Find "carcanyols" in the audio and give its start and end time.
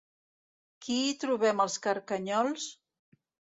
1.85-2.69